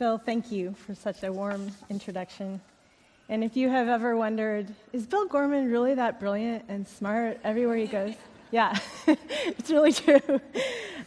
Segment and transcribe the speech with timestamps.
[0.00, 2.58] Bill, thank you for such a warm introduction.
[3.28, 7.76] And if you have ever wondered, is Bill Gorman really that brilliant and smart everywhere
[7.76, 8.14] he goes?
[8.50, 8.76] Yeah,
[9.06, 10.40] it's really true.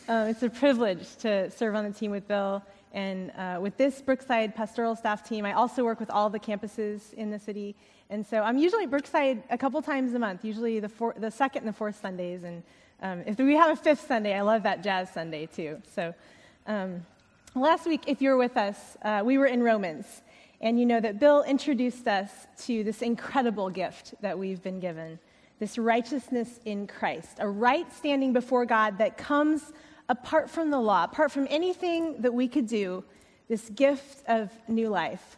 [0.07, 2.63] Um, it's a privilege to serve on the team with Bill.
[2.93, 7.13] And uh, with this Brookside pastoral staff team, I also work with all the campuses
[7.15, 7.75] in the city.
[8.09, 11.31] And so I'm usually at Brookside a couple times a month, usually the, four, the
[11.31, 12.43] second and the fourth Sundays.
[12.45, 12.63] And
[13.01, 15.81] um, if we have a fifth Sunday, I love that Jazz Sunday too.
[15.93, 16.13] So
[16.65, 17.05] um,
[17.61, 20.21] last week, if you were with us, uh, we were in Romans.
[20.61, 22.29] And you know that Bill introduced us
[22.65, 25.19] to this incredible gift that we've been given
[25.59, 29.71] this righteousness in Christ, a right standing before God that comes
[30.09, 33.03] apart from the law, apart from anything that we could do,
[33.47, 35.37] this gift of new life.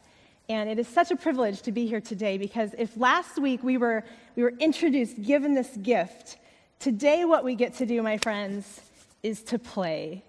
[0.50, 3.78] And it is such a privilege to be here today because if last week we
[3.78, 4.04] were,
[4.36, 6.38] we were introduced, given this gift,
[6.80, 8.82] today what we get to do, my friends,
[9.26, 10.24] is to play,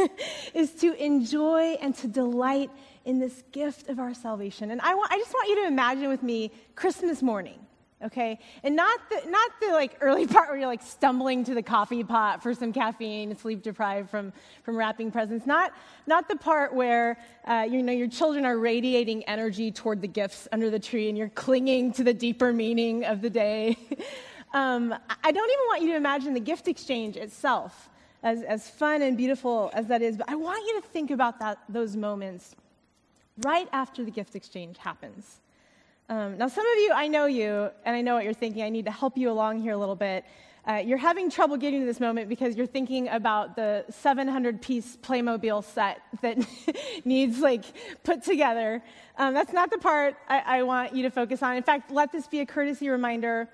[0.54, 2.68] is to enjoy and to delight
[3.04, 4.72] in this gift of our salvation.
[4.72, 7.60] And I, want, I just want you to imagine with me Christmas morning
[8.02, 8.38] okay?
[8.62, 12.02] And not the, not the like early part where you're like stumbling to the coffee
[12.02, 15.46] pot for some caffeine, sleep deprived from, from wrapping presents.
[15.46, 15.72] Not,
[16.06, 20.48] not the part where, uh, you know, your children are radiating energy toward the gifts
[20.50, 23.76] under the tree and you're clinging to the deeper meaning of the day.
[24.54, 27.89] um, I don't even want you to imagine the gift exchange itself.
[28.22, 31.38] As, as fun and beautiful as that is, but I want you to think about
[31.40, 32.54] that, those moments
[33.38, 35.40] right after the gift exchange happens.
[36.10, 38.62] Um, now, some of you, I know you, and I know what you're thinking.
[38.62, 40.24] I need to help you along here a little bit.
[40.66, 44.98] Uh, you're having trouble getting to this moment because you're thinking about the 700 piece
[45.02, 46.36] Playmobil set that
[47.04, 47.64] needs like
[48.02, 48.82] put together.
[49.16, 51.56] Um, that's not the part I, I, want you to focus on.
[51.56, 53.48] In fact, let this be a courtesy reminder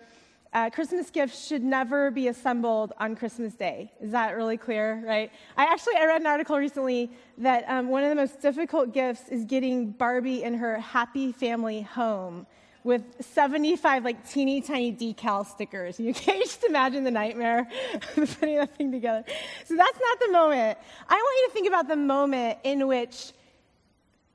[0.57, 3.93] uh, Christmas gifts should never be assembled on Christmas Day.
[4.01, 5.31] Is that really clear, right?
[5.55, 9.29] I actually I read an article recently that um, one of the most difficult gifts
[9.29, 12.47] is getting Barbie in her happy family home
[12.85, 16.01] with 75 like teeny tiny decal stickers.
[16.07, 17.69] You can just imagine the nightmare
[18.17, 19.25] of putting that thing together.
[19.67, 20.79] So that's not the moment.
[21.07, 23.33] I want you to think about the moment in which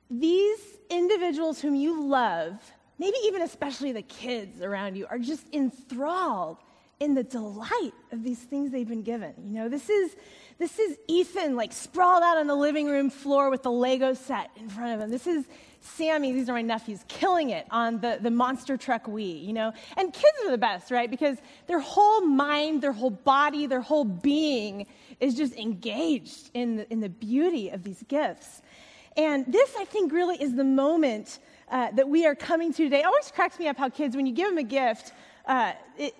[0.08, 2.62] these individuals whom you love
[3.02, 6.58] maybe even especially the kids around you, are just enthralled
[7.00, 9.34] in the delight of these things they've been given.
[9.44, 10.14] You know, this is
[10.60, 14.50] this is Ethan like sprawled out on the living room floor with the Lego set
[14.56, 15.10] in front of him.
[15.10, 15.46] This is
[15.80, 19.72] Sammy, these are my nephews, killing it on the, the monster truck Wii, you know?
[19.96, 21.10] And kids are the best, right?
[21.10, 24.86] Because their whole mind, their whole body, their whole being
[25.18, 28.62] is just engaged in the, in the beauty of these gifts.
[29.16, 31.40] And this, I think, really is the moment
[31.72, 33.02] uh, that we are coming to today.
[33.02, 35.12] Always cracks me up how kids, when you give them a gift,
[35.46, 36.14] uh, it,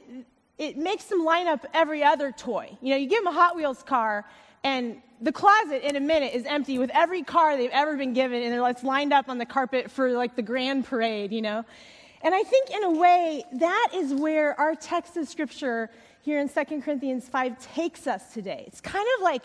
[0.58, 2.76] it makes them line up every other toy.
[2.80, 4.24] You know, you give them a Hot Wheels car,
[4.64, 8.42] and the closet in a minute is empty with every car they've ever been given,
[8.42, 11.64] and like lined up on the carpet for like the grand parade, you know.
[12.22, 15.90] And I think, in a way, that is where our text of scripture
[16.22, 18.64] here in 2 Corinthians 5 takes us today.
[18.68, 19.42] It's kind of like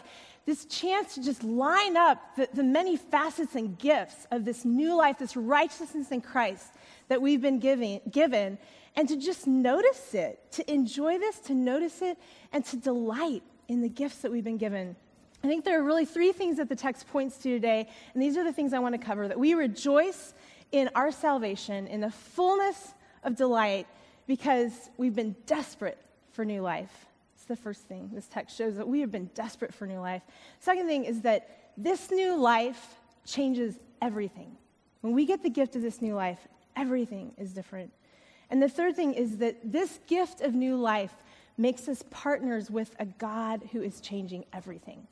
[0.48, 4.96] this chance to just line up the, the, many facets and gifts of this new
[4.96, 6.68] life, this righteousness in Christ
[7.10, 8.58] that we've been giving, given,
[8.96, 12.18] and to just notice it, to enjoy this, to notice it,
[12.54, 14.96] and to delight in the gifts that we've been given.
[15.44, 18.38] I think there are really three things that the text points to today, and these
[18.38, 20.34] are the things I want to cover that we rejoice
[20.72, 22.94] in our salvation, in the fullness
[23.26, 23.86] of delight,
[24.28, 25.98] because we've been desperate
[26.32, 27.08] for new life
[27.48, 30.22] the first thing this text shows that we have been desperate for new life.
[30.60, 34.56] Second thing is that this new life changes everything.
[35.02, 37.92] When we get the gift of this new life, everything is different.
[38.50, 41.14] And the third thing is that this gift of new life
[41.58, 45.08] makes us partners with a God who is changing everything.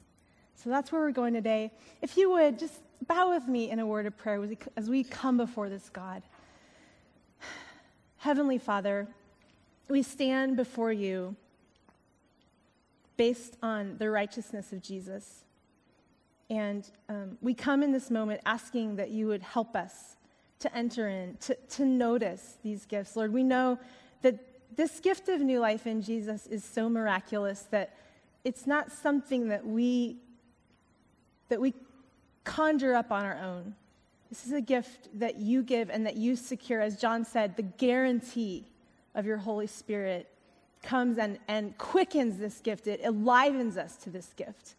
[0.56, 1.72] So that's where we're going today.
[2.02, 4.44] If you would, just bow with me in a word of prayer
[4.78, 6.24] as we come before this God.
[8.18, 9.08] Heavenly Father,
[9.90, 11.36] we stand before you
[13.18, 15.44] based on the righteousness of Jesus.
[16.50, 20.18] And um, we come in this moment asking that you would help us
[20.60, 23.16] to enter in, to, to notice these gifts.
[23.16, 23.80] Lord, we know
[24.22, 24.40] that
[24.76, 27.96] this gift of new life in Jesus is so miraculous that
[28.44, 30.18] it's not something that we
[31.50, 31.74] that we
[32.44, 33.76] conjure up on our own.
[34.30, 37.64] This is a gift that you give and that you secure, as John said, the
[37.64, 38.66] guarantee
[39.14, 40.28] of your Holy Spirit
[40.84, 44.76] comes and, and quickens this gift, it enlivens us to this gift.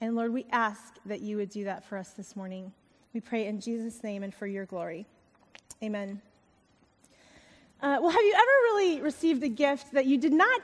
[0.00, 2.72] And Lord, we ask that you would do that for us this morning.
[3.14, 5.06] We pray in Jesus' name and for your glory.
[5.82, 6.20] Amen.
[7.80, 10.60] Uh, well, have you ever really received a gift that you did not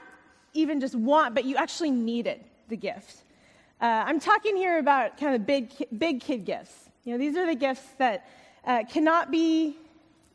[0.53, 3.23] even just want, but you actually needed the gift?
[3.81, 6.89] Uh, I'm talking here about kind of big, big kid gifts.
[7.03, 8.27] You know, these are the gifts that
[8.65, 9.77] uh, cannot be,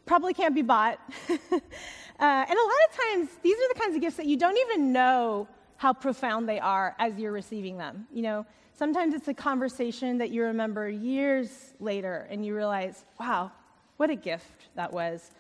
[0.07, 0.99] probably can't be bought.
[2.21, 4.57] uh, and a lot of times, these are the kinds of gifts that you don't
[4.57, 8.07] even know how profound they are as you're receiving them.
[8.13, 13.51] You know, sometimes it's a conversation that you remember years later and you realize, wow,
[13.97, 15.31] what a gift that was.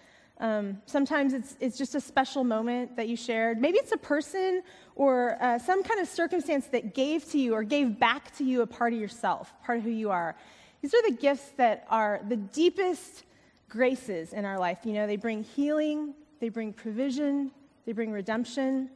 [0.40, 3.60] Um, sometimes it's, it's just a special moment that you shared.
[3.60, 4.62] Maybe it's a person
[4.96, 8.62] or uh, some kind of circumstance that gave to you or gave back to you
[8.62, 10.34] a part of yourself, part of who you are.
[10.82, 13.22] These are the gifts that are the deepest
[13.68, 14.80] graces in our life.
[14.84, 17.50] You know, they bring healing, they bring provision,
[17.86, 18.90] they bring redemption.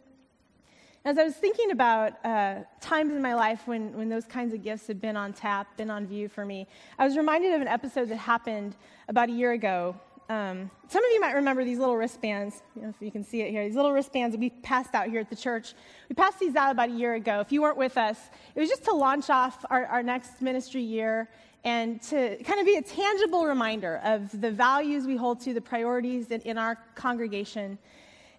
[1.07, 4.63] As I was thinking about uh, times in my life when, when those kinds of
[4.63, 6.67] gifts had been on tap, been on view for me,
[6.99, 8.77] I was reminded of an episode that happened
[9.09, 9.97] about a year ago
[10.31, 12.63] um, some of you might remember these little wristbands.
[12.77, 15.09] You know, if you can see it here, these little wristbands that we passed out
[15.09, 15.73] here at the church.
[16.11, 17.41] We passed these out about a year ago.
[17.41, 18.19] If you weren't with us,
[18.55, 21.31] it was just to launch off our, our next ministry year
[21.69, 25.61] and to kind of be a tangible reminder of the values we hold to, the
[25.61, 27.77] priorities in, in our congregation.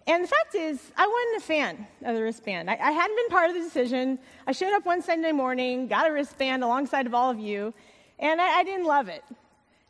[0.08, 2.68] And the fact is, I wasn't a fan of the wristband.
[2.68, 4.18] I, I hadn't been part of the decision.
[4.48, 7.72] I showed up one Sunday morning, got a wristband alongside of all of you,
[8.18, 9.22] and I, I didn't love it.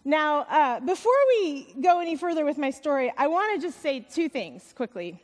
[0.04, 4.00] Now, uh, before we go any further with my story, I want to just say
[4.00, 5.18] two things quickly.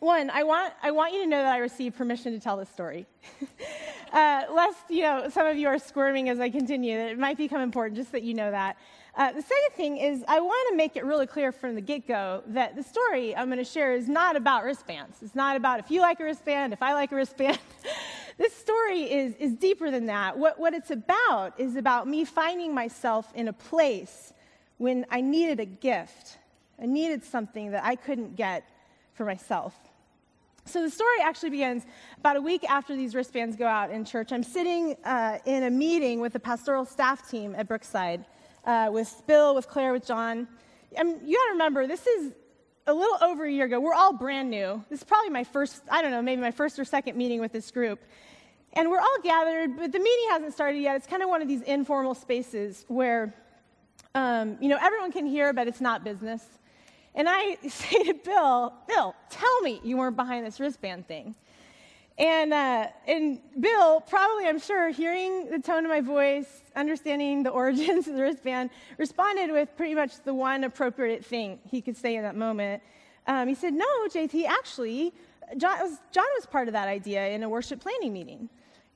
[0.00, 2.68] One, I want, I want you to know that I received permission to tell this
[2.68, 3.06] story.
[4.12, 7.60] uh, lest, you know, some of you are squirming as I continue, it might become
[7.60, 8.76] important, just that you know that.
[9.16, 12.06] Uh, the second thing is, I want to make it really clear from the get
[12.06, 15.16] go that the story I'm going to share is not about wristbands.
[15.20, 17.58] It's not about if you like a wristband, if I like a wristband.
[18.38, 20.38] this story is, is deeper than that.
[20.38, 24.32] What, what it's about is about me finding myself in a place
[24.76, 26.38] when I needed a gift.
[26.80, 28.62] I needed something that I couldn't get
[29.14, 29.74] for myself.
[30.68, 31.86] So the story actually begins
[32.18, 34.32] about a week after these wristbands go out in church.
[34.32, 38.26] I'm sitting uh, in a meeting with the pastoral staff team at Brookside
[38.66, 40.46] uh, with Bill, with Claire, with John.
[40.94, 42.34] And you got to remember, this is
[42.86, 43.80] a little over a year ago.
[43.80, 44.84] We're all brand new.
[44.90, 47.52] This is probably my first, I don't know, maybe my first or second meeting with
[47.52, 48.00] this group.
[48.74, 50.96] And we're all gathered, but the meeting hasn't started yet.
[50.96, 53.34] It's kind of one of these informal spaces where,
[54.14, 56.44] um, you know, everyone can hear, but it's not business.
[57.18, 61.34] And I say to Bill, Bill, tell me you weren't behind this wristband thing.
[62.16, 67.50] And, uh, and Bill, probably, I'm sure, hearing the tone of my voice, understanding the
[67.62, 72.16] origins of the wristband, responded with pretty much the one appropriate thing he could say
[72.16, 72.82] in that moment.
[73.26, 75.12] Um, he said, No, JT, actually,
[75.56, 78.48] John was, John was part of that idea in a worship planning meeting.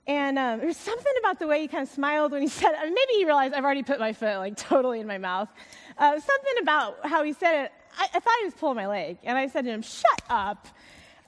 [0.07, 2.75] And um, there was something about the way he kind of smiled when he said,
[2.75, 5.49] I mean, maybe he realized I've already put my foot like totally in my mouth.
[5.97, 9.19] Uh, something about how he said it, I, I, thought he was pulling my leg.
[9.23, 10.67] And I said to him, Shut up.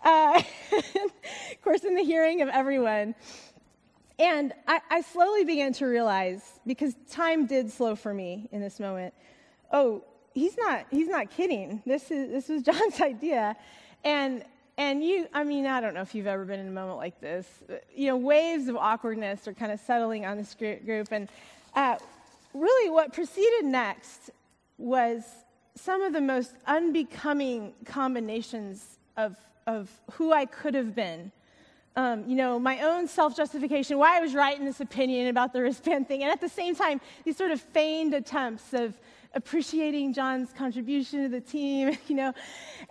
[0.05, 3.14] Uh, of course, in the hearing of everyone.
[4.19, 8.78] And I, I slowly began to realize, because time did slow for me in this
[8.78, 9.12] moment,
[9.72, 11.82] oh, he's not, he's not kidding.
[11.84, 13.56] This, is, this was John's idea.
[14.05, 14.44] And
[14.76, 17.20] and you, I mean, I don't know if you've ever been in a moment like
[17.20, 17.46] this.
[17.94, 21.12] You know, waves of awkwardness are kind of settling on this group.
[21.12, 21.28] And
[21.76, 21.96] uh,
[22.52, 24.31] really, what proceeded next
[24.76, 25.22] was
[25.76, 29.37] some of the most unbecoming combinations of,
[29.67, 31.32] of who I could have been.
[31.97, 35.53] Um, you know, my own self justification, why I was right in this opinion about
[35.53, 38.99] the wristband thing, and at the same time, these sort of feigned attempts of
[39.35, 42.33] appreciating John's contribution to the team, you know,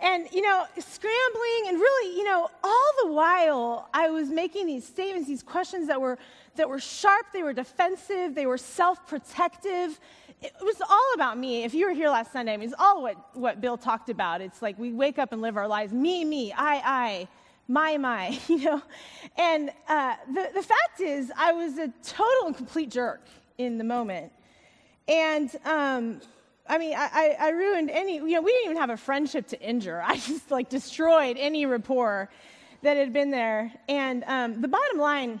[0.00, 4.86] and, you know, scrambling and really, you know, all the while I was making these
[4.86, 6.18] statements, these questions that were,
[6.56, 9.98] that were sharp, they were defensive, they were self protective.
[10.44, 11.64] It was all about me.
[11.64, 14.42] If you were here last Sunday, I mean, it's all what, what Bill talked about.
[14.42, 17.28] It's like we wake up and live our lives me, me, I, I,
[17.66, 18.82] my, my, you know.
[19.38, 23.22] And uh, the, the fact is, I was a total and complete jerk
[23.56, 24.32] in the moment.
[25.08, 26.20] And um,
[26.68, 29.60] I mean, I, I ruined any, you know, we didn't even have a friendship to
[29.62, 30.02] injure.
[30.06, 32.28] I just like destroyed any rapport
[32.82, 33.72] that had been there.
[33.88, 35.40] And um, the bottom line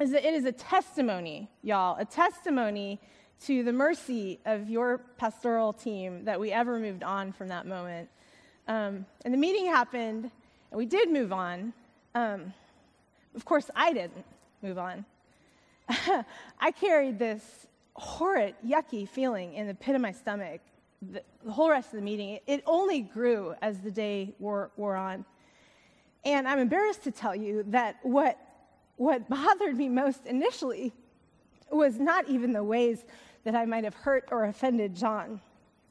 [0.00, 2.98] is that it is a testimony, y'all, a testimony
[3.46, 8.08] to the mercy of your pastoral team that we ever moved on from that moment.
[8.66, 10.30] Um, and the meeting happened,
[10.70, 11.72] and we did move on.
[12.14, 12.52] Um,
[13.34, 14.24] of course, I didn't
[14.62, 15.04] move on.
[16.60, 20.60] I carried this horrid, yucky feeling in the pit of my stomach
[21.00, 22.30] the, the whole rest of the meeting.
[22.30, 25.24] It, it only grew as the day wore, wore on.
[26.24, 28.38] And I'm embarrassed to tell you that what,
[28.96, 30.92] what bothered me most initially
[31.70, 33.04] was not even the ways
[33.44, 35.40] that I might have hurt or offended John.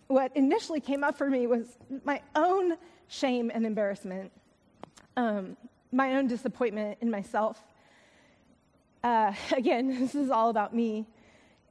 [0.08, 2.77] What initially came up for me was my own
[3.08, 4.32] shame and embarrassment,
[5.16, 5.58] um,
[5.92, 7.62] my own disappointment in myself.
[9.04, 11.08] Uh, again, this is all about me.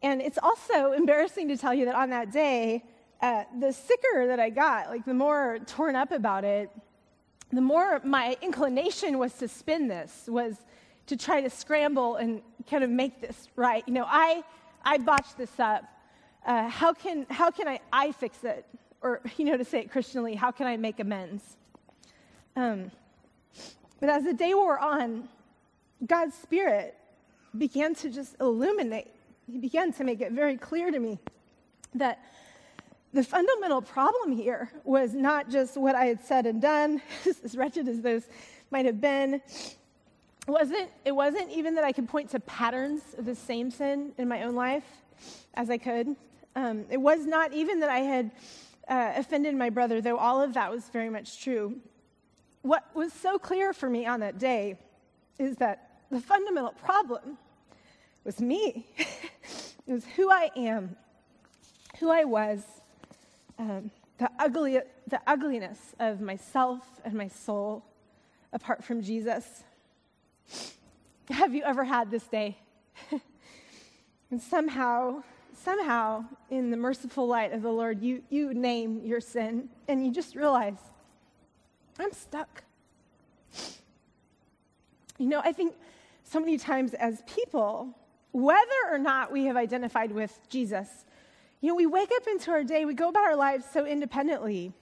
[0.02, 2.84] And it's also embarrassing to tell you that on that day,
[3.22, 6.70] uh, the sicker that I got, like the more torn up about it,
[7.52, 10.56] the more my inclination was to spin this, was
[11.06, 13.84] to try to scramble and kind of make this right.
[13.86, 14.42] You know, I,
[14.86, 15.84] I botched this up.
[16.46, 18.64] Uh, how, can, how can I, I fix it?
[19.02, 21.56] Or, you know, to say it Christianly, how can I make amends?
[22.54, 22.92] Um,
[24.00, 25.28] but as the day wore on,
[26.06, 26.96] God's Spirit
[27.58, 29.08] began to just illuminate.
[29.50, 31.18] He began to make it very clear to me
[31.94, 32.20] that
[33.12, 37.02] the fundamental problem here was not just what I had said and done,
[37.44, 38.24] as wretched as those
[38.70, 39.40] might have been.
[40.46, 44.12] It wasn't, it wasn't even that I could point to patterns of the same sin
[44.16, 44.84] in my own life
[45.54, 46.14] as I could.
[46.54, 48.30] Um, it was not even that I had
[48.88, 51.76] uh, offended my brother, though all of that was very much true.
[52.62, 54.78] What was so clear for me on that day
[55.38, 57.38] is that the fundamental problem
[58.22, 58.86] was me.
[58.96, 60.96] it was who I am,
[61.98, 62.62] who I was,
[63.58, 67.84] um, the, ugly, the ugliness of myself and my soul
[68.52, 69.64] apart from Jesus.
[71.30, 72.56] Have you ever had this day?
[74.30, 75.22] and somehow,
[75.64, 80.12] somehow, in the merciful light of the Lord, you, you name your sin and you
[80.12, 80.78] just realize,
[81.98, 82.62] I'm stuck.
[85.18, 85.74] You know, I think
[86.24, 87.96] so many times as people,
[88.32, 88.60] whether
[88.90, 91.06] or not we have identified with Jesus,
[91.60, 94.72] you know, we wake up into our day, we go about our lives so independently.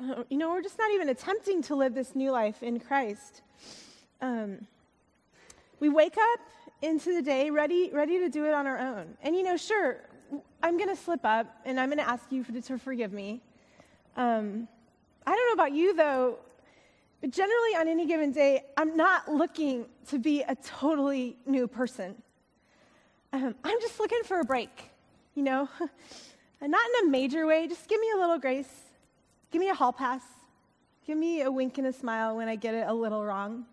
[0.00, 3.42] Uh, you know, we're just not even attempting to live this new life in Christ.
[4.22, 4.66] Um,
[5.80, 6.40] we wake up
[6.80, 9.18] into the day ready, ready to do it on our own.
[9.22, 9.98] And, you know, sure,
[10.62, 13.42] I'm going to slip up and I'm going to ask you for, to forgive me.
[14.16, 14.66] Um,
[15.26, 16.38] I don't know about you, though,
[17.20, 22.14] but generally on any given day, I'm not looking to be a totally new person.
[23.34, 24.88] Um, I'm just looking for a break
[25.34, 25.68] you know?
[26.60, 28.70] and not in a major way, just give me a little grace.
[29.50, 30.22] Give me a hall pass.
[31.06, 33.66] Give me a wink and a smile when I get it a little wrong.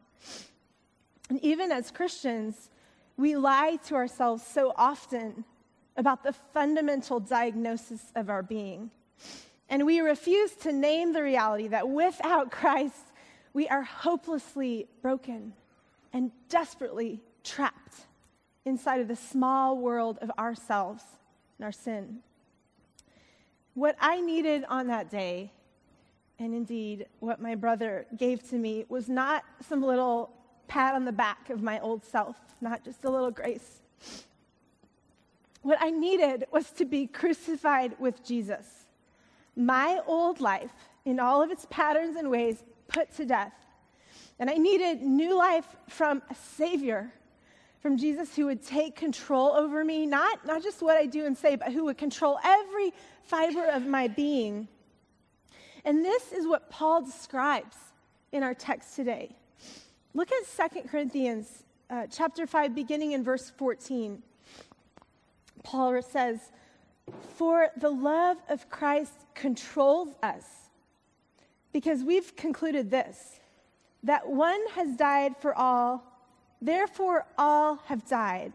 [1.29, 2.69] And even as Christians,
[3.17, 5.43] we lie to ourselves so often
[5.97, 8.89] about the fundamental diagnosis of our being.
[9.69, 13.11] And we refuse to name the reality that without Christ,
[13.53, 15.53] we are hopelessly broken
[16.13, 17.95] and desperately trapped
[18.65, 21.03] inside of the small world of ourselves
[21.57, 22.19] and our sin.
[23.73, 25.51] What I needed on that day,
[26.39, 30.31] and indeed what my brother gave to me, was not some little
[30.67, 33.81] pat on the back of my old self, not just a little grace.
[35.61, 38.65] What I needed was to be crucified with Jesus.
[39.55, 40.71] My old life,
[41.05, 43.53] in all of its patterns and ways, put to death.
[44.39, 47.11] And I needed new life from a Savior
[47.81, 51.37] from Jesus who would take control over me, not, not just what I do and
[51.37, 52.93] say, but who would control every
[53.23, 54.67] fiber of my being.
[55.85, 57.75] And this is what Paul describes
[58.31, 59.35] in our text today.
[60.13, 64.21] Look at 2 Corinthians uh, chapter 5, beginning in verse 14.
[65.63, 66.39] Paul says,
[67.35, 70.45] For the love of Christ controls us,
[71.71, 73.39] because we've concluded this
[74.03, 76.09] that one has died for all
[76.61, 78.53] Therefore, all have died.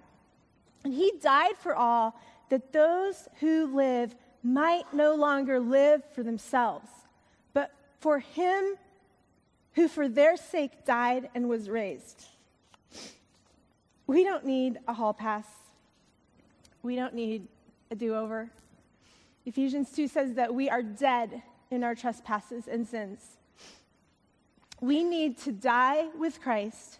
[0.84, 6.88] And he died for all, that those who live might no longer live for themselves,
[8.04, 8.76] for him
[9.72, 12.26] who for their sake died and was raised.
[14.06, 15.46] We don't need a hall pass.
[16.82, 17.48] We don't need
[17.90, 18.50] a do over.
[19.46, 23.20] Ephesians 2 says that we are dead in our trespasses and sins.
[24.82, 26.98] We need to die with Christ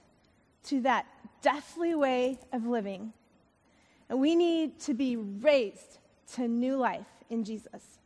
[0.69, 1.05] to that
[1.43, 3.13] deathly way of living.
[4.09, 5.99] And we need to be raised
[6.37, 7.99] to new life in Jesus.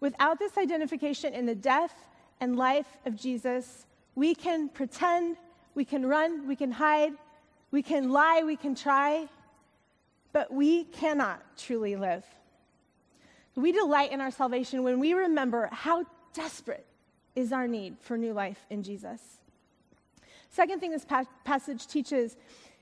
[0.00, 1.94] Without this identification in the death
[2.40, 5.36] and life of Jesus, we can pretend,
[5.74, 7.12] we can run, we can hide,
[7.70, 9.28] we can lie, we can try,
[10.32, 12.24] but we cannot truly live.
[13.56, 16.86] We delight in our salvation when we remember how desperate
[17.36, 19.20] is our need for new life in Jesus.
[20.50, 22.36] Second thing this pa- passage teaches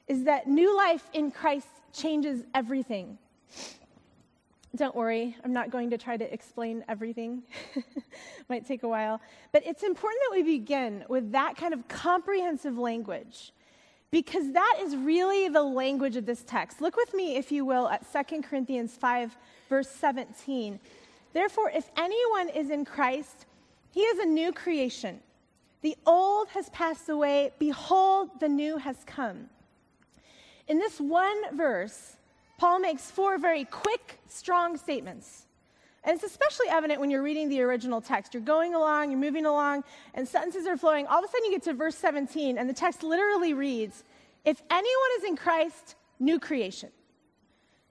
[0.07, 3.19] is that new life in Christ changes everything.
[4.77, 7.43] Don't worry, I'm not going to try to explain everything.
[8.49, 9.21] Might take a while.
[9.51, 13.53] But it's important that we begin with that kind of comprehensive language
[14.11, 16.81] because that is really the language of this text.
[16.81, 19.37] Look with me, if you will, at 2 Corinthians 5,
[19.69, 20.79] verse 17.
[21.33, 23.47] Therefore, if anyone is in Christ,
[23.91, 25.21] he is a new creation.
[25.81, 27.53] The old has passed away.
[27.59, 29.49] Behold, the new has come.
[30.67, 32.18] In this one verse,
[32.59, 35.47] Paul makes four very quick, strong statements.
[36.05, 38.35] And it's especially evident when you're reading the original text.
[38.35, 39.85] You're going along, you're moving along,
[40.15, 41.07] and sentences are flowing.
[41.07, 44.05] All of a sudden, you get to verse 17, and the text literally reads
[44.45, 46.91] If anyone is in Christ, new creation.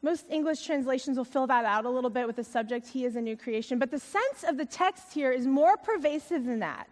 [0.01, 3.15] Most English translations will fill that out a little bit with the subject, He is
[3.15, 3.79] a new creation.
[3.79, 6.87] But the sense of the text here is more pervasive than that.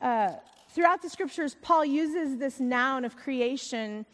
[0.00, 0.32] Uh,
[0.70, 4.04] throughout the scriptures, Paul uses this noun of creation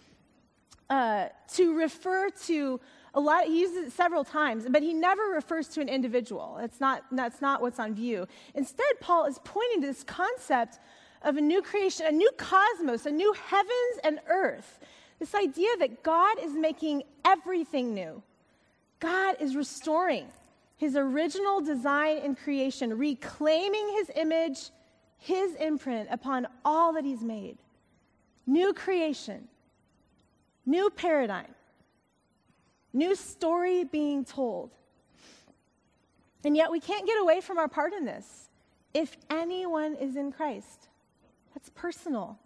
[0.90, 2.80] uh, to refer to
[3.14, 6.56] a lot, he uses it several times, but he never refers to an individual.
[6.60, 8.26] That's not, that's not what's on view.
[8.54, 10.78] Instead, Paul is pointing to this concept
[11.22, 14.78] of a new creation, a new cosmos, a new heavens and earth.
[15.18, 18.22] This idea that God is making everything new.
[19.00, 20.26] God is restoring
[20.76, 24.70] his original design in creation, reclaiming his image,
[25.18, 27.58] his imprint upon all that he's made.
[28.46, 29.46] New creation,
[30.66, 31.54] new paradigm.
[32.92, 34.70] New story being told.
[36.44, 38.48] And yet we can't get away from our part in this.
[38.94, 40.88] If anyone is in Christ,
[41.54, 42.38] that's personal.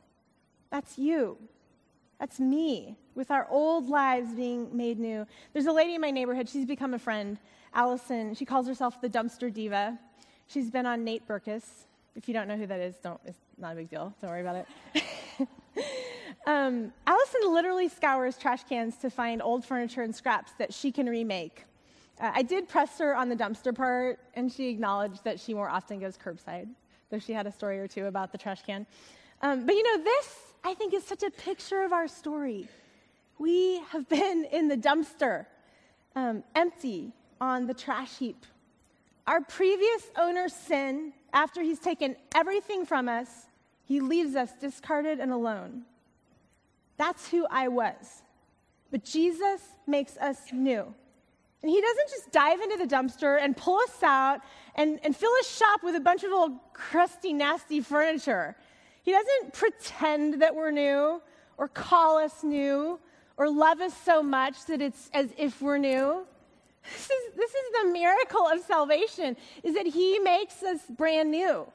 [0.70, 1.38] That's you.
[2.18, 5.26] That's me with our old lives being made new.
[5.52, 7.38] There's a lady in my neighborhood, she's become a friend,
[7.72, 8.34] Allison.
[8.34, 9.98] She calls herself the dumpster diva.
[10.46, 11.64] She's been on Nate Berkus.
[12.16, 14.14] If you don't know who that is, don't, it's not a big deal.
[14.20, 14.56] Don't worry about
[14.94, 15.04] it.
[16.46, 21.08] Um, Allison literally scours trash cans to find old furniture and scraps that she can
[21.08, 21.64] remake.
[22.20, 25.68] Uh, I did press her on the dumpster part, and she acknowledged that she more
[25.68, 26.68] often goes curbside,
[27.10, 28.86] though she had a story or two about the trash can.
[29.40, 32.68] Um, but you know, this, I think, is such a picture of our story.
[33.38, 35.46] We have been in the dumpster,
[36.14, 38.44] um, empty on the trash heap.
[39.26, 43.46] Our previous owner's sin, after he's taken everything from us,
[43.84, 45.82] he leaves us discarded and alone.
[46.96, 48.22] That's who I was.
[48.90, 50.94] But Jesus makes us new.
[51.62, 54.40] And he doesn't just dive into the dumpster and pull us out
[54.74, 58.54] and, and fill his shop with a bunch of old crusty, nasty furniture.
[59.02, 61.22] He doesn't pretend that we're new
[61.56, 63.00] or call us new
[63.36, 66.26] or love us so much that it's as if we're new.
[66.84, 71.66] This is, this is the miracle of salvation, is that he makes us brand new.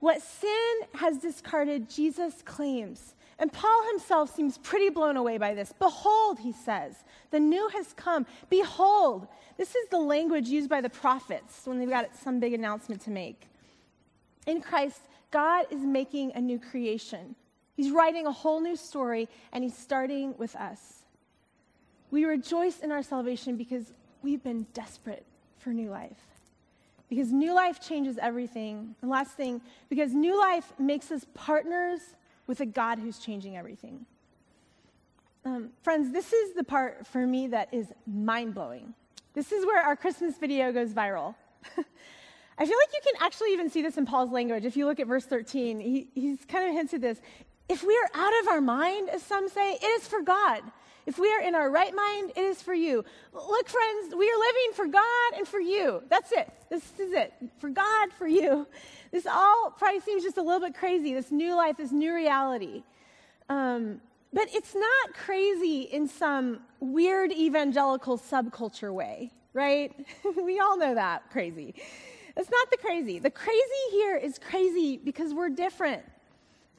[0.00, 5.72] What sin has discarded, Jesus claims and Paul himself seems pretty blown away by this.
[5.78, 8.24] Behold, he says, the new has come.
[8.48, 9.28] Behold,
[9.58, 13.10] this is the language used by the prophets when they've got some big announcement to
[13.10, 13.48] make.
[14.46, 17.34] In Christ, God is making a new creation.
[17.74, 21.04] He's writing a whole new story, and he's starting with us.
[22.10, 25.26] We rejoice in our salvation because we've been desperate
[25.58, 26.35] for new life.
[27.08, 28.94] Because new life changes everything.
[29.00, 32.00] And last thing, because new life makes us partners
[32.46, 34.06] with a God who's changing everything.
[35.44, 38.94] Um, friends, this is the part for me that is mind blowing.
[39.34, 41.34] This is where our Christmas video goes viral.
[42.58, 44.64] I feel like you can actually even see this in Paul's language.
[44.64, 47.20] If you look at verse 13, he, he's kind of hinted this.
[47.68, 50.62] If we are out of our mind, as some say, it is for God.
[51.06, 53.04] If we are in our right mind, it is for you.
[53.32, 56.02] Look, friends, we are living for God and for you.
[56.08, 56.50] That's it.
[56.68, 57.32] This is it.
[57.58, 58.66] For God, for you.
[59.12, 62.82] This all probably seems just a little bit crazy, this new life, this new reality.
[63.48, 64.00] Um,
[64.32, 69.92] but it's not crazy in some weird evangelical subculture way, right?
[70.42, 71.74] we all know that crazy.
[72.36, 73.20] It's not the crazy.
[73.20, 73.60] The crazy
[73.92, 76.02] here is crazy because we're different,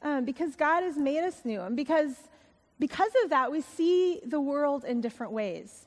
[0.02, 2.14] um, because God has made us new, and because
[2.78, 5.86] because of that, we see the world in different ways.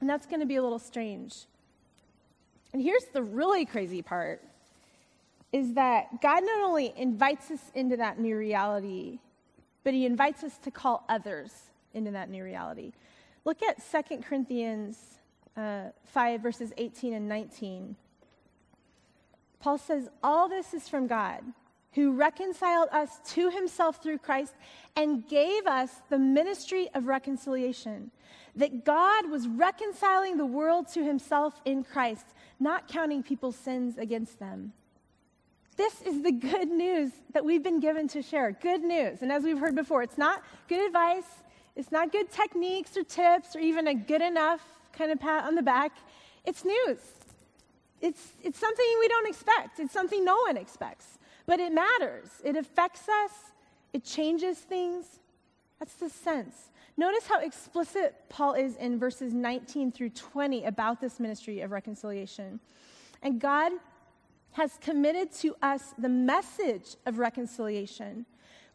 [0.00, 1.46] And that's going to be a little strange.
[2.72, 4.42] And here's the really crazy part
[5.52, 9.18] is that God not only invites us into that new reality,
[9.82, 11.50] but he invites us to call others
[11.92, 12.92] into that new reality.
[13.44, 14.96] Look at 2 Corinthians
[15.56, 17.96] uh, 5, verses 18 and 19.
[19.58, 21.42] Paul says, All this is from God
[21.92, 24.54] who reconciled us to himself through Christ
[24.96, 28.10] and gave us the ministry of reconciliation.
[28.56, 32.26] That God was reconciling the world to himself in Christ,
[32.58, 34.72] not counting people's sins against them.
[35.76, 38.52] This is the good news that we've been given to share.
[38.52, 39.22] Good news.
[39.22, 41.24] And as we've heard before, it's not good advice,
[41.74, 44.60] it's not good techniques or tips or even a good enough
[44.92, 45.92] kind of pat on the back.
[46.44, 46.98] It's news.
[48.00, 51.18] It's, it's something we don't expect, it's something no one expects.
[51.50, 52.28] But it matters.
[52.44, 53.32] It affects us,
[53.92, 55.18] it changes things.
[55.80, 56.70] That's the sense.
[56.96, 62.60] Notice how explicit Paul is in verses 19 through 20 about this ministry of reconciliation.
[63.20, 63.72] And God
[64.52, 68.26] has committed to us the message of reconciliation,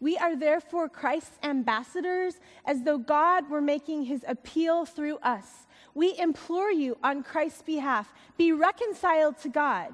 [0.01, 5.65] We are therefore Christ's ambassadors, as though God were making his appeal through us.
[5.93, 9.93] We implore you on Christ's behalf be reconciled to God.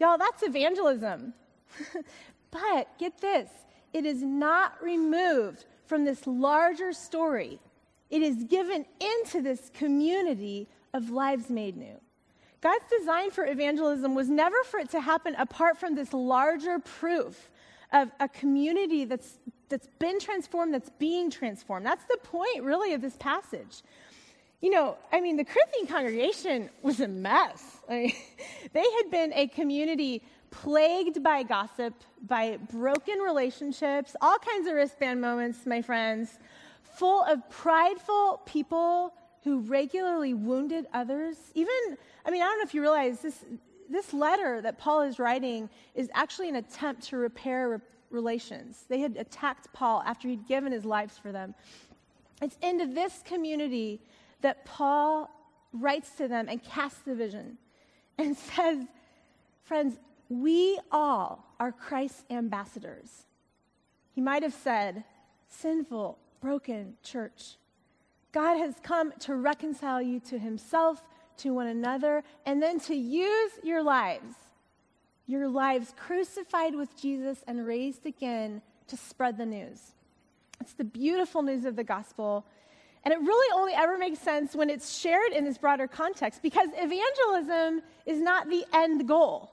[0.00, 1.32] Y'all, that's evangelism.
[2.50, 3.50] but get this
[3.92, 7.58] it is not removed from this larger story,
[8.10, 12.00] it is given into this community of lives made new.
[12.60, 17.50] God's design for evangelism was never for it to happen apart from this larger proof
[17.92, 21.86] of a community that's, that's been transformed, that's being transformed.
[21.86, 23.82] That's the point, really, of this passage.
[24.60, 27.62] You know, I mean, the Corinthian congregation was a mess.
[27.88, 28.12] I mean,
[28.72, 30.22] they had been a community
[30.62, 31.92] plagued by gossip,
[32.26, 36.38] by broken relationships, all kinds of wristband moments, my friends,
[36.82, 39.12] full of prideful people
[39.44, 41.36] who regularly wounded others.
[41.54, 41.74] Even,
[42.24, 43.44] I mean, I don't know if you realize this,
[43.90, 47.78] this letter that Paul is writing is actually an attempt to repair re-
[48.10, 48.84] relations.
[48.88, 51.54] They had attacked Paul after he'd given his lives for them.
[52.40, 54.00] It's into this community
[54.40, 55.30] that Paul
[55.74, 57.58] writes to them and casts the vision
[58.16, 58.78] and says,
[59.64, 63.26] Friends, we all are Christ's ambassadors.
[64.14, 65.04] He might have said,
[65.48, 67.56] sinful, broken church.
[68.32, 71.02] God has come to reconcile you to himself,
[71.38, 74.34] to one another, and then to use your lives,
[75.26, 79.92] your lives crucified with Jesus and raised again to spread the news.
[80.60, 82.46] It's the beautiful news of the gospel.
[83.04, 86.68] And it really only ever makes sense when it's shared in this broader context because
[86.76, 89.50] evangelism is not the end goal.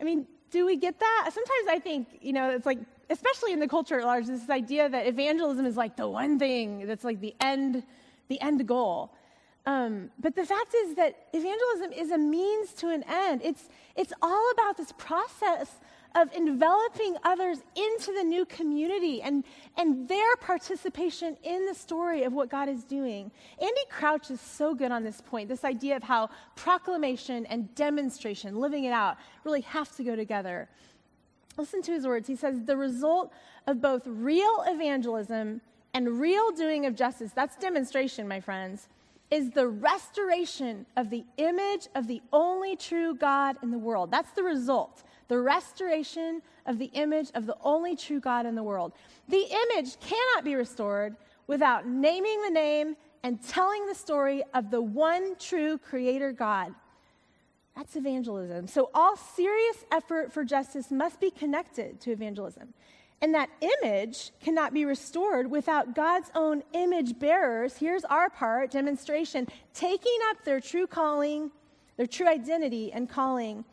[0.00, 1.30] I mean, do we get that?
[1.32, 4.88] Sometimes I think, you know, it's like, especially in the culture at large, this idea
[4.88, 7.82] that evangelism is like the one thing that's like the end,
[8.28, 9.12] the end goal.
[9.66, 13.42] Um, but the fact is that evangelism is a means to an end.
[13.44, 15.76] It's, it's all about this process
[16.16, 19.44] of enveloping others into the new community and,
[19.76, 23.30] and their participation in the story of what God is doing.
[23.60, 28.56] Andy Crouch is so good on this point this idea of how proclamation and demonstration,
[28.56, 30.68] living it out, really have to go together.
[31.56, 32.26] Listen to his words.
[32.26, 33.32] He says, The result
[33.66, 35.60] of both real evangelism
[35.92, 38.88] and real doing of justice, that's demonstration, my friends,
[39.30, 44.10] is the restoration of the image of the only true God in the world.
[44.10, 48.64] That's the result the restoration of the image of the only true God in the
[48.64, 48.92] world.
[49.28, 51.14] The image cannot be restored
[51.46, 56.74] without naming the name and telling the story of the one true creator God.
[57.76, 58.66] That's evangelism.
[58.66, 62.74] So, all serious effort for justice must be connected to evangelism.
[63.22, 67.76] And that image cannot be restored without God's own image bearers.
[67.76, 71.50] Here's our part demonstration taking up their true calling,
[71.98, 73.64] their true identity and calling,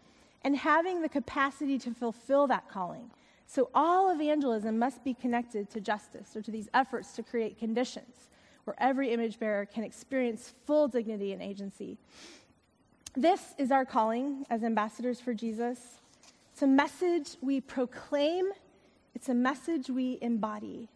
[0.44, 3.10] and having the capacity to fulfill that calling.
[3.46, 8.28] So, all evangelism must be connected to justice or to these efforts to create conditions
[8.66, 11.98] where every image bearer can experience full dignity and agency.
[13.16, 15.80] This is our calling as ambassadors for Jesus.
[16.52, 18.52] It's a message we proclaim,
[19.18, 20.90] it's a message we embody.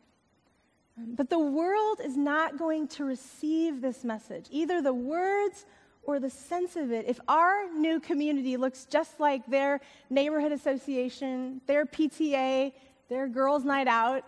[0.96, 4.46] But the world is not going to receive this message.
[4.52, 5.66] Either the words
[6.04, 9.82] or the sense of it, if our new community looks just like their
[10.12, 12.74] neighborhood association, their PTA,
[13.10, 14.24] their girls' night out,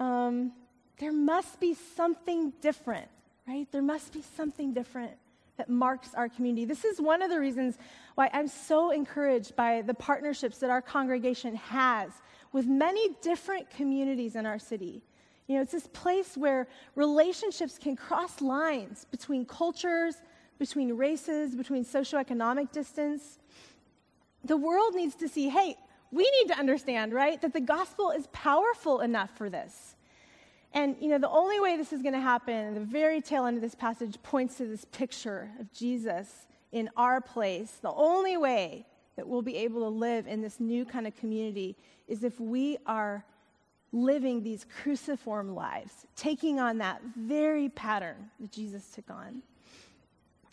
[0.00, 0.52] um,
[0.98, 3.08] there must be something different,
[3.46, 3.70] right?
[3.70, 5.12] There must be something different
[5.58, 6.64] that marks our community.
[6.64, 7.76] This is one of the reasons
[8.14, 12.12] why I'm so encouraged by the partnerships that our congregation has
[12.52, 15.02] with many different communities in our city.
[15.46, 20.16] You know, it's this place where relationships can cross lines between cultures,
[20.58, 23.38] between races, between socioeconomic distance.
[24.44, 25.76] The world needs to see hey,
[26.10, 29.96] we need to understand, right, that the gospel is powerful enough for this.
[30.72, 33.56] And, you know, the only way this is going to happen, the very tail end
[33.56, 37.78] of this passage points to this picture of Jesus in our place.
[37.80, 41.76] The only way that we'll be able to live in this new kind of community
[42.08, 43.24] is if we are
[43.92, 49.42] living these cruciform lives, taking on that very pattern that Jesus took on.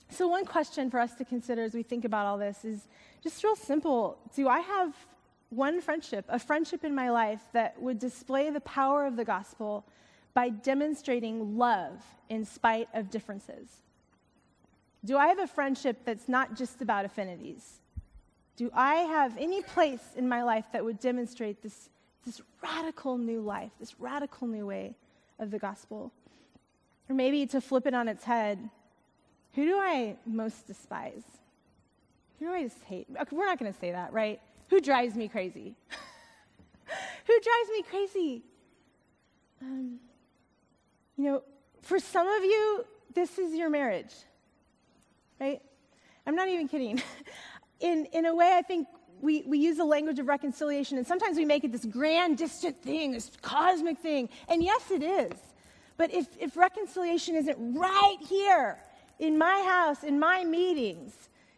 [0.10, 2.88] So, one question for us to consider as we think about all this is
[3.24, 4.94] just real simple Do I have
[5.50, 9.86] one friendship, a friendship in my life that would display the power of the gospel
[10.34, 13.84] by demonstrating love in spite of differences?
[15.06, 17.82] Do I have a friendship that's not just about affinities?
[18.56, 21.90] Do I have any place in my life that would demonstrate this,
[22.26, 24.96] this radical new life, this radical new way
[25.40, 26.12] of the gospel?
[27.10, 28.70] Or maybe to flip it on its head,
[29.54, 31.24] who do I most despise?
[32.40, 33.08] Who do I just hate?
[33.20, 34.40] Okay, we're not going to say that, right?
[34.70, 35.76] Who drives me crazy?
[37.28, 38.44] Who drives me crazy?
[39.62, 40.00] Um,
[41.18, 41.44] you know,
[41.82, 44.14] for some of you, this is your marriage,
[45.40, 45.62] right?
[46.26, 47.02] I'm not even kidding.
[47.84, 48.88] in, in a way, I think
[49.22, 52.82] we, we use the language of reconciliation, and sometimes we make it this grand, distant
[52.82, 54.30] thing, this cosmic thing.
[54.48, 55.34] And yes, it is.
[55.98, 58.80] But if, if reconciliation isn't right here,
[59.20, 61.14] in my house, in my meetings,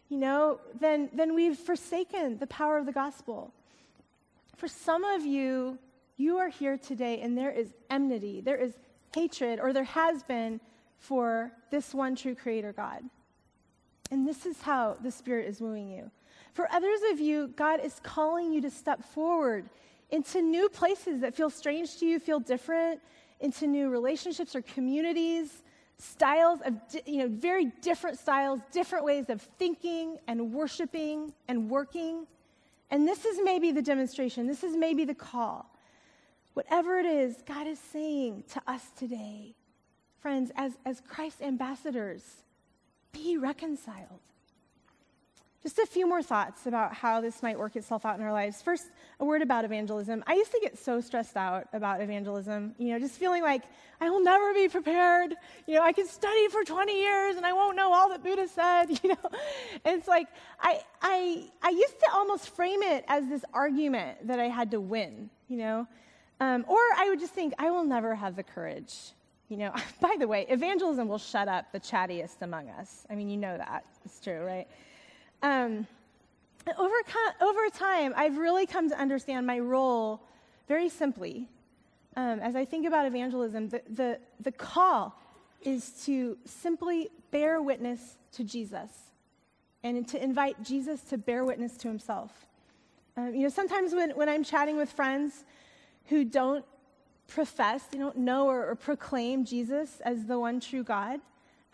[0.09, 3.53] you know, then, then we've forsaken the power of the gospel.
[4.55, 5.79] For some of you,
[6.17, 8.73] you are here today and there is enmity, there is
[9.13, 10.59] hatred, or there has been
[10.97, 13.03] for this one true creator God.
[14.11, 16.11] And this is how the Spirit is wooing you.
[16.53, 19.69] For others of you, God is calling you to step forward
[20.11, 23.01] into new places that feel strange to you, feel different,
[23.39, 25.63] into new relationships or communities,
[25.97, 32.27] styles of, you know, very different styles, different ways of thinking and worshiping and working.
[32.91, 35.69] And this is maybe the demonstration, this is maybe the call.
[36.53, 39.55] Whatever it is, God is saying to us today,
[40.19, 42.21] friends, as, as Christ's ambassadors,
[43.15, 44.19] be reconciled.
[45.63, 48.61] Just a few more thoughts about how this might work itself out in our lives.
[48.61, 48.85] First,
[49.19, 50.23] a word about evangelism.
[50.27, 53.63] I used to get so stressed out about evangelism, you know, just feeling like
[53.99, 55.33] I will never be prepared.
[55.65, 58.47] You know, I could study for 20 years and I won't know all that Buddha
[58.47, 59.29] said, you know.
[59.83, 60.27] And it's like
[60.59, 64.79] I I I used to almost frame it as this argument that I had to
[64.79, 65.87] win, you know.
[66.39, 69.14] Um, or I would just think, I will never have the courage.
[69.49, 73.05] You know, by the way, evangelism will shut up the chattiest among us.
[73.09, 73.85] I mean, you know that.
[74.03, 74.67] It's true, right?
[75.43, 75.87] Um,
[76.77, 76.95] over,
[77.41, 80.21] over time, I've really come to understand my role
[80.67, 81.47] very simply.
[82.15, 85.19] Um, as I think about evangelism, the, the, the call
[85.61, 88.89] is to simply bear witness to Jesus
[89.83, 92.31] and to invite Jesus to bear witness to himself.
[93.17, 95.45] Um, you know, sometimes when, when I'm chatting with friends
[96.05, 96.65] who don't
[97.27, 101.19] profess, they don't know or, or proclaim Jesus as the one true God,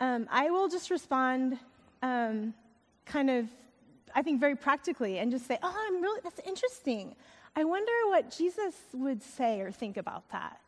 [0.00, 1.58] um, I will just respond
[2.02, 2.54] um,
[3.06, 3.46] kind of,
[4.14, 7.14] I think, very practically and just say, oh, I'm really, that's interesting.
[7.54, 10.58] I wonder what Jesus would say or think about that.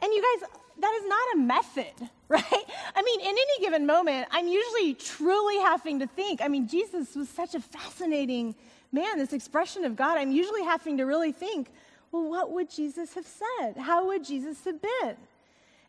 [0.00, 0.48] And you guys,
[0.80, 2.64] that is not a method, right?
[2.94, 6.40] I mean, in any given moment, I'm usually truly having to think.
[6.40, 8.54] I mean, Jesus was such a fascinating
[8.92, 10.18] man, this expression of God.
[10.18, 11.70] I'm usually having to really think,
[12.12, 13.76] well, what would Jesus have said?
[13.76, 15.16] How would Jesus have been?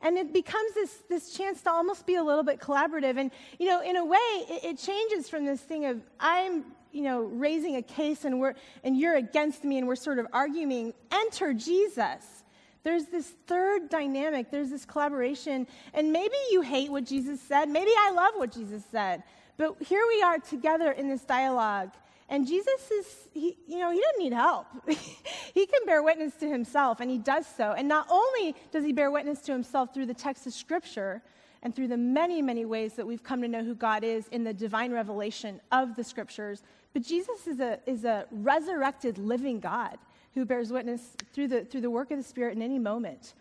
[0.02, 3.18] And it becomes this, this chance to almost be a little bit collaborative.
[3.18, 7.02] And, you know, in a way, it, it changes from this thing of I'm, you
[7.02, 10.94] know, raising a case and, we're, and you're against me and we're sort of arguing.
[11.12, 12.44] Enter Jesus.
[12.84, 15.68] There's this third dynamic, there's this collaboration.
[15.94, 17.68] And maybe you hate what Jesus said.
[17.68, 19.24] Maybe I love what Jesus said.
[19.58, 21.92] But here we are together in this dialogue.
[22.30, 24.68] And Jesus is, he, you know, he doesn't need help.
[24.88, 27.72] he can bear witness to himself, and he does so.
[27.72, 31.24] And not only does he bear witness to himself through the text of Scripture
[31.64, 34.44] and through the many, many ways that we've come to know who God is in
[34.44, 36.62] the divine revelation of the Scriptures,
[36.94, 39.98] but Jesus is a, is a resurrected living God
[40.36, 41.02] who bears witness
[41.34, 43.34] through the, through the work of the Spirit in any moment.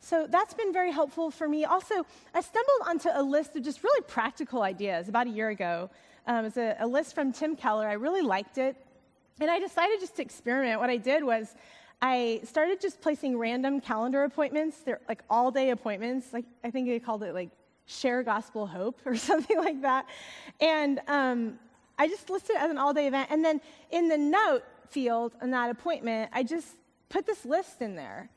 [0.00, 1.66] So that's been very helpful for me.
[1.66, 5.90] Also, I stumbled onto a list of just really practical ideas about a year ago
[6.26, 7.86] um, it's a, a list from Tim Keller.
[7.86, 8.76] I really liked it.
[9.40, 10.80] And I decided just to experiment.
[10.80, 11.54] What I did was
[12.02, 14.78] I started just placing random calendar appointments.
[14.78, 16.32] They're like all day appointments.
[16.32, 17.50] Like I think they called it like
[17.86, 20.06] share gospel hope or something like that.
[20.60, 21.58] And um,
[21.98, 23.28] I just listed it as an all day event.
[23.30, 26.68] And then in the note field on that appointment, I just
[27.08, 28.30] put this list in there.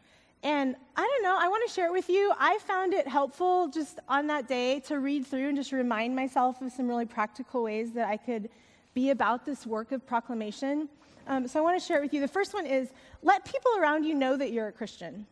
[0.43, 2.33] And I don't know, I want to share it with you.
[2.37, 6.61] I found it helpful just on that day to read through and just remind myself
[6.61, 8.49] of some really practical ways that I could
[8.93, 10.89] be about this work of proclamation.
[11.27, 12.19] Um, so I want to share it with you.
[12.19, 12.89] The first one is
[13.21, 15.25] let people around you know that you're a Christian.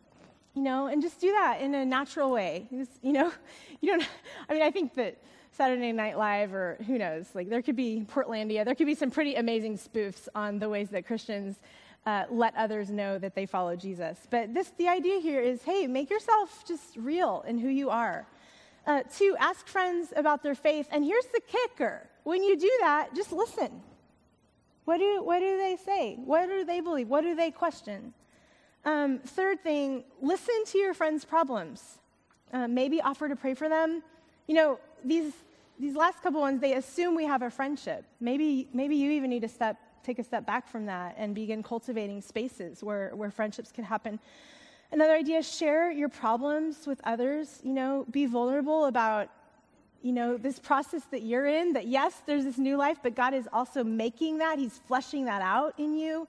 [0.54, 2.66] You know, and just do that in a natural way.
[2.70, 3.32] Just, you know,
[3.82, 4.08] you don't,
[4.48, 5.18] I mean, I think that
[5.52, 9.10] Saturday Night Live or who knows, like there could be Portlandia, there could be some
[9.10, 11.56] pretty amazing spoofs on the ways that Christians
[12.06, 14.18] uh, let others know that they follow Jesus.
[14.30, 18.26] But this, the idea here is hey, make yourself just real in who you are.
[18.86, 20.88] Uh, two, ask friends about their faith.
[20.90, 23.82] And here's the kicker when you do that, just listen.
[24.84, 26.16] What do, what do they say?
[26.24, 27.08] What do they believe?
[27.08, 28.12] What do they question?
[28.84, 31.98] Um, third thing, listen to your friends' problems.
[32.52, 34.02] Uh, maybe offer to pray for them.
[34.48, 35.32] You know, these,
[35.78, 38.04] these last couple ones, they assume we have a friendship.
[38.20, 41.62] Maybe, maybe you even need to step take a step back from that and begin
[41.62, 44.18] cultivating spaces where, where friendships can happen.
[44.90, 47.60] Another idea share your problems with others.
[47.62, 49.30] You know, be vulnerable about,
[50.02, 53.32] you know, this process that you're in, that yes, there's this new life, but God
[53.32, 54.58] is also making that.
[54.58, 56.28] He's fleshing that out in you.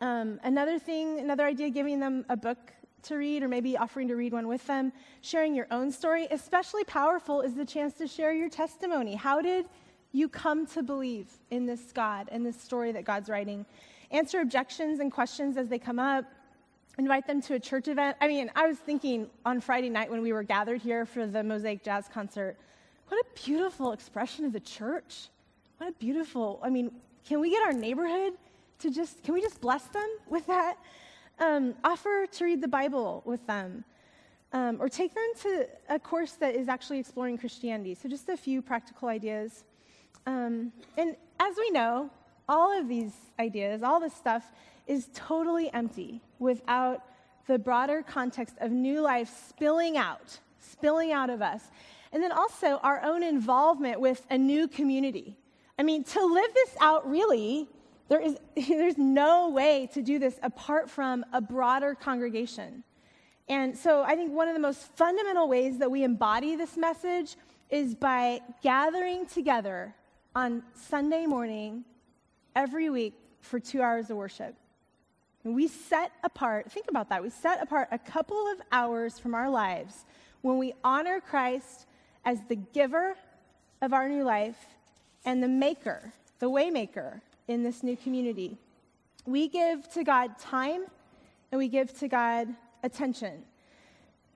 [0.00, 2.72] Um, another thing, another idea, giving them a book
[3.02, 6.26] to read, or maybe offering to read one with them, sharing your own story.
[6.30, 9.14] Especially powerful is the chance to share your testimony.
[9.14, 9.66] How did
[10.12, 13.64] you come to believe in this God and this story that God's writing?
[14.10, 16.24] Answer objections and questions as they come up.
[16.98, 18.16] Invite them to a church event.
[18.20, 21.42] I mean, I was thinking on Friday night when we were gathered here for the
[21.42, 22.56] Mosaic Jazz concert,
[23.08, 25.28] what a beautiful expression of the church.
[25.78, 26.92] What a beautiful, I mean,
[27.26, 28.34] can we get our neighborhood
[28.80, 30.76] to just, can we just bless them with that?
[31.38, 33.84] Um, offer to read the Bible with them.
[34.52, 37.94] Um, or take them to a course that is actually exploring Christianity.
[37.94, 39.64] So, just a few practical ideas.
[40.26, 42.10] Um, and as we know,
[42.48, 44.44] all of these ideas, all this stuff,
[44.86, 47.04] is totally empty without
[47.46, 51.62] the broader context of new life spilling out, spilling out of us.
[52.12, 55.36] And then also our own involvement with a new community.
[55.78, 57.68] I mean, to live this out really
[58.08, 58.36] there is,
[58.68, 62.84] there's no way to do this apart from a broader congregation.
[63.48, 67.36] And so I think one of the most fundamental ways that we embody this message
[67.70, 69.94] is by gathering together
[70.34, 71.84] on Sunday morning
[72.56, 74.54] every week for two hours of worship.
[75.44, 79.34] And we set apart, think about that, we set apart a couple of hours from
[79.34, 80.04] our lives
[80.40, 81.86] when we honor Christ
[82.24, 83.16] as the giver
[83.80, 84.56] of our new life
[85.24, 88.56] and the maker, the waymaker in this new community.
[89.26, 90.84] We give to God time
[91.50, 92.48] and we give to God
[92.82, 93.42] attention.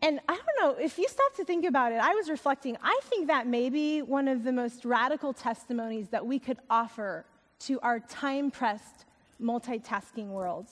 [0.02, 2.98] And I don't know, if you stop to think about it, I was reflecting, I
[3.04, 7.24] think that may be one of the most radical testimonies that we could offer
[7.60, 9.06] to our time pressed,
[9.40, 10.66] multitasking world.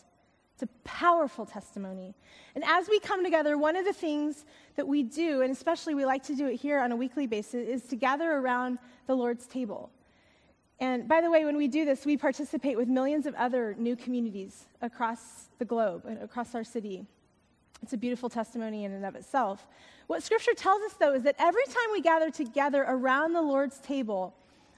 [0.55, 2.15] It's a powerful testimony.
[2.55, 4.45] And as we come together, one of the things
[4.77, 7.67] that we do, and especially we like to do it here on a weekly basis,
[7.67, 9.91] is to gather around the Lord's table.
[10.79, 13.97] And by the way, when we do this, we participate with millions of other new
[13.97, 17.07] communities across the globe and across our city.
[17.83, 19.67] It's a beautiful testimony in and of itself.
[20.07, 23.79] What Scripture tells us, though, is that every time we gather together around the Lord's
[23.79, 24.35] table,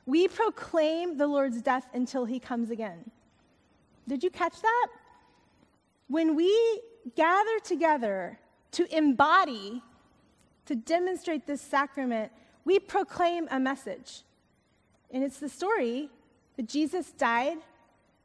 [0.06, 3.10] we proclaim the Lord's death until he comes again.
[4.08, 4.86] Did you catch that?
[6.08, 6.80] When we
[7.16, 8.38] gather together
[8.72, 9.82] to embody,
[10.66, 12.30] to demonstrate this sacrament,
[12.64, 14.22] we proclaim a message.
[15.10, 16.10] And it's the story
[16.56, 17.58] that Jesus died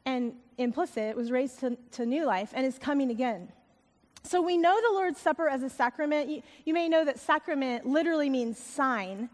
[0.06, 3.52] and implicit was raised to, to new life and is coming again.
[4.24, 6.30] So we know the Lord's Supper as a sacrament.
[6.30, 9.30] You, you, may know that sacrament literally means sign.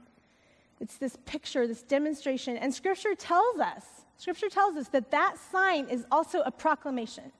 [0.79, 2.57] It's this picture, this demonstration.
[2.57, 3.83] And Scripture tells us,
[4.17, 7.31] Scripture tells us that that sign is also a proclamation.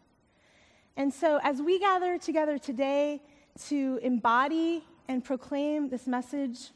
[0.98, 3.22] And so as we gather together today
[3.68, 6.72] to embody and proclaim this message,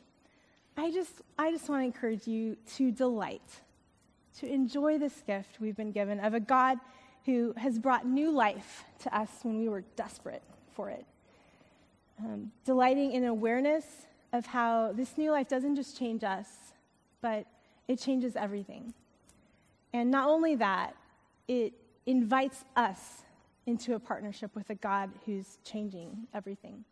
[0.78, 3.62] I just, I just want to encourage you to delight,
[4.40, 6.78] to enjoy this gift we've been given of a God
[7.26, 10.42] who has brought new life to us when we were desperate
[10.76, 11.06] for it.
[12.20, 13.86] Um, delighting in awareness
[14.34, 16.48] of how this new life doesn't just change us,
[17.22, 17.46] but
[17.88, 18.94] it changes everything.
[19.94, 20.96] And not only that,
[21.48, 21.74] it
[22.06, 23.24] invites us
[23.66, 26.84] into a partnership with a God who's changing everything.